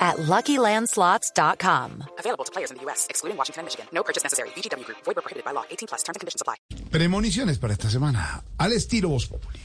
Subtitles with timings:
[0.00, 2.04] at LuckyLandSlots.com.
[2.18, 3.86] Available to players in the U.S., excluding Washington and Michigan.
[3.92, 4.48] No purchase necessary.
[4.56, 4.98] VGW Group.
[5.04, 5.64] Void where prohibited by law.
[5.70, 6.02] 18 plus.
[6.02, 6.56] Terms and conditions apply.
[6.90, 9.60] Premoniciones para esta semana, al estilo Voz Populi.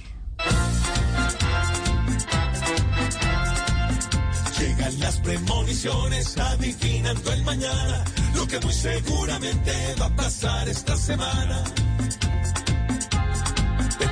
[4.59, 8.05] Llegan las premoniciones adivinando el mañana,
[8.36, 11.63] lo que muy seguramente va a pasar esta semana.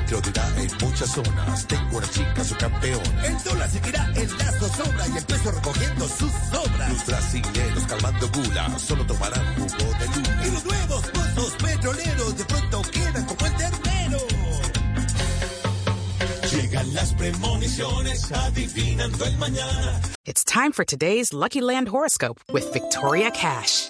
[0.08, 3.02] De una en muchas zonas, tengo una chica su campeón.
[3.24, 6.90] El dólar seguirá en la zozobra y el peso recogiendo sus sobras.
[6.92, 10.46] Los brasileños calmando gula, solo tomarán jugo de Y luna.
[10.54, 14.18] los nuevos pozos petroleros de pronto quedan como el ternero.
[16.52, 20.02] Llegan las premoniciones adivinando el mañana.
[20.26, 23.90] It's time for today's Lucky Land horoscope with Victoria Cash.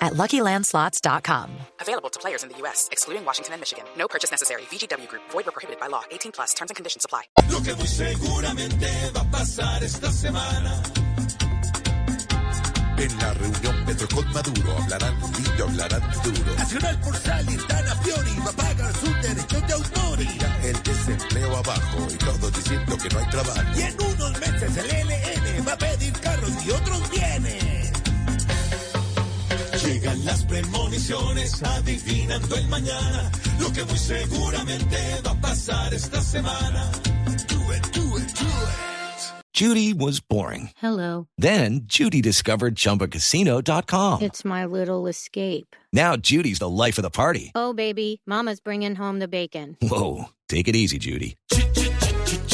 [0.00, 1.50] at LuckyLandSlots.com.
[1.80, 3.84] Available to players in the U.S., excluding Washington and Michigan.
[3.96, 4.62] No purchase necessary.
[4.70, 5.22] VGW Group.
[5.30, 6.02] Void where prohibited by law.
[6.10, 6.54] 18 plus.
[6.54, 7.24] Terms and conditions apply.
[7.50, 10.82] Lo que muy seguramente va a pasar esta semana.
[13.00, 16.54] En la reunión Petro con Maduro hablarán lindo, hablarán duro.
[16.54, 20.20] Nacional por Salintana Fiori va a pagar sus derechos de autor.
[20.20, 23.62] Irá el desempleo abajo y todos diciendo que no hay trabajo.
[23.74, 25.19] Y en unos meses el LN
[30.20, 34.96] Llegan las premoniciones adivinando el mañana, lo que muy seguramente
[35.26, 36.90] va a pasar esta semana.
[37.48, 39.32] Do it, do it, do it.
[39.52, 40.70] Judy was boring.
[40.76, 41.26] Hello.
[41.36, 44.22] Then Judy discovered ChumbaCasino.com.
[44.22, 45.76] It's my little escape.
[45.92, 47.52] Now Judy's the life of the party.
[47.54, 49.76] Oh, baby, Mama's bringing home the bacon.
[49.82, 51.36] Whoa, take it easy, Judy.